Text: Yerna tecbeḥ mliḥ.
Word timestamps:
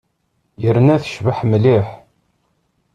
Yerna 0.63 0.95
tecbeḥ 1.03 1.39
mliḥ. 1.51 1.87